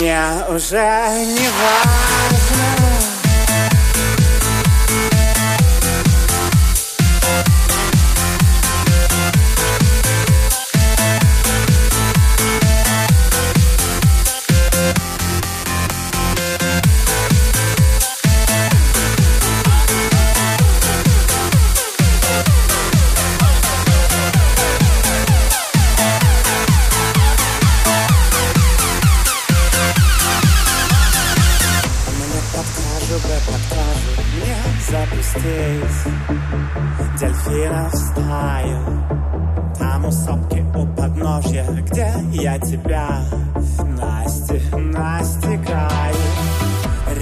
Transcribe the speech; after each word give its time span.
Мне 0.00 0.18
уже 0.48 0.78
не 1.26 1.46
важно 1.60 2.99
Запустить 34.90 35.44
Дельфинов 37.20 37.94
стаю. 37.94 38.80
Там 39.78 40.06
у 40.06 40.10
сопки 40.10 40.64
у 40.74 40.84
подножья. 40.96 41.64
Где 41.82 42.12
я 42.32 42.58
тебя? 42.58 43.20
Насти, 43.54 44.60
настигаю 44.74 46.14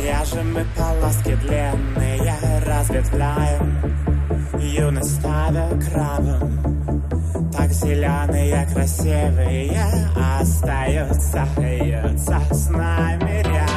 Ряжем 0.02 0.54
мы 0.54 0.64
полоски 0.78 1.34
длинные 1.34 2.34
Разветвляем. 2.66 3.76
Юность 4.58 5.16
ставя 5.16 5.68
крабом 5.90 7.50
Так 7.52 7.70
зеленые, 7.70 8.66
красивые 8.72 9.78
Остаются, 10.40 11.42
остаются 11.42 12.40
с 12.50 12.70
нами 12.70 13.42
рядом 13.42 13.67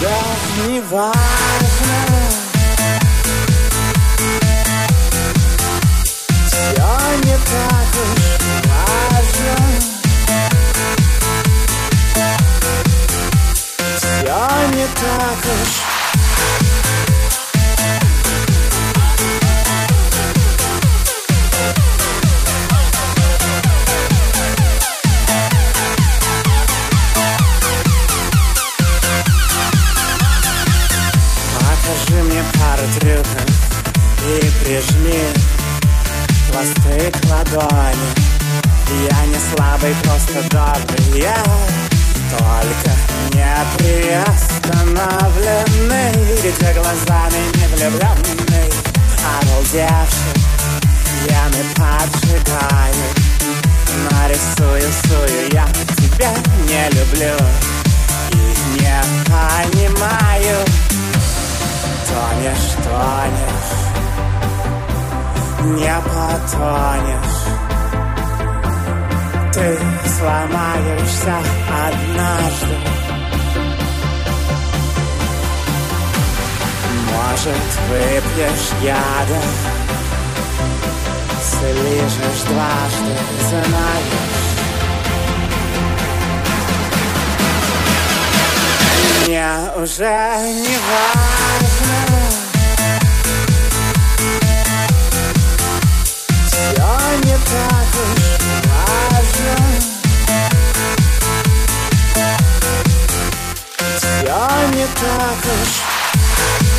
уже 0.00 0.68
не 0.68 0.80
важно. 0.80 1.20
Все 6.46 6.88
не 7.24 7.36
так 7.50 7.90
уж 8.02 8.22
важно. 8.68 9.56
Все 13.96 14.40
не 14.74 14.86
так 14.86 15.44
уж 15.62 15.70
прижми 34.80 35.20
хвосты 36.48 37.10
к 37.10 37.20
ладони. 37.30 38.08
Я 39.08 39.18
не 39.26 39.38
слабый, 39.54 39.94
просто 40.02 40.38
добрый, 40.50 41.20
я 41.20 41.42
только 42.38 42.90
не 43.34 43.54
приостановленный, 43.76 46.12
видя 46.42 46.70
глазами 46.74 47.40
не 47.56 47.66
влюбленный, 47.68 48.68
обалдевший, 49.40 50.38
я 51.28 51.42
не 51.48 51.62
поджигаю, 51.74 53.06
нарисую, 54.10 54.88
сую, 55.06 55.40
я 55.52 55.66
тебя 55.96 56.32
не 56.66 56.82
люблю 56.96 57.36
и 58.32 58.34
не 58.80 58.96
понимаю. 59.26 60.58
Тонешь, 62.08 62.70
тонешь, 62.82 63.74
не 65.62 65.94
потонешь. 66.02 67.40
Ты 69.52 69.78
сломаешься 70.18 71.36
однажды. 71.86 72.76
Может, 77.12 77.66
выпьешь 77.88 78.70
яда, 78.82 79.42
слежешь 81.42 82.42
дважды, 82.48 83.14
знаешь. 83.48 84.40
Мне 89.26 89.48
уже 89.76 90.04
не 90.62 90.78
важно 90.88 92.19
darkest 105.00 106.69